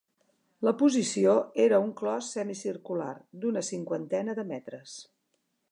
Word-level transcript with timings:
La 0.67 0.71
posició 0.77 1.35
era 1.65 1.81
un 1.87 1.91
clos 2.01 2.31
semicircular, 2.37 3.13
d'una 3.45 3.65
cinquantena 3.73 4.39
de 4.41 4.51
metres 4.55 4.97